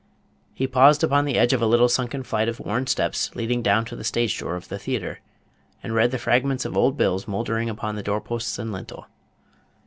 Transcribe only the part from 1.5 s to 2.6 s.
of a little sunken flight of